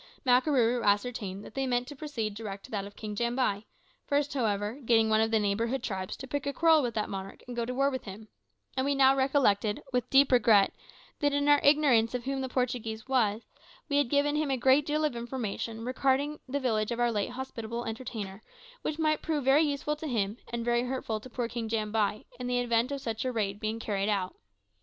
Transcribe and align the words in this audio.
Makarooroo 0.25 0.83
ascertained 0.83 1.45
that 1.45 1.53
they 1.53 1.67
meant 1.67 1.87
to 1.87 1.95
proceed 1.95 2.33
direct 2.33 2.65
to 2.65 2.71
that 2.71 2.85
of 2.85 2.95
King 2.95 3.15
Jambai, 3.15 3.65
first, 4.07 4.33
however, 4.33 4.79
getting 4.83 5.11
one 5.11 5.21
of 5.21 5.29
the 5.29 5.37
neighbouring 5.37 5.79
tribes 5.79 6.17
to 6.17 6.27
pick 6.27 6.47
a 6.47 6.53
quarrel 6.53 6.81
with 6.81 6.95
that 6.95 7.07
monarch 7.07 7.43
and 7.45 7.55
go 7.55 7.65
to 7.65 7.73
war 7.75 7.91
with 7.91 8.05
him; 8.05 8.27
and 8.75 8.83
we 8.83 8.95
now 8.95 9.15
recollected, 9.15 9.83
with 9.93 10.09
deep 10.09 10.31
regret, 10.31 10.73
that 11.19 11.33
in 11.33 11.47
our 11.47 11.61
ignorance 11.63 12.15
of 12.15 12.25
what 12.25 12.41
the 12.41 12.49
Portuguese 12.49 13.07
was, 13.07 13.43
we 13.89 13.97
had 13.97 14.09
given 14.09 14.35
him 14.35 14.49
a 14.49 14.57
great 14.57 14.87
deal 14.87 15.05
of 15.05 15.15
information 15.15 15.85
regarding 15.85 16.39
the 16.49 16.59
village 16.59 16.89
of 16.89 16.99
our 16.99 17.11
late 17.11 17.29
hospitable 17.29 17.85
entertainer 17.85 18.41
which 18.81 18.97
might 18.97 19.21
prove 19.21 19.43
very 19.45 19.61
useful 19.61 19.95
to 19.95 20.07
him, 20.07 20.35
and 20.51 20.65
very 20.65 20.81
hurtful 20.85 21.19
to 21.19 21.29
poor 21.29 21.47
King 21.47 21.69
Jambai, 21.69 22.23
in 22.39 22.47
the 22.47 22.57
event 22.59 22.91
of 22.91 23.01
such 23.01 23.23
a 23.23 23.31
raid 23.31 23.59
being 23.59 23.79
carried 23.79 24.09
out. 24.09 24.33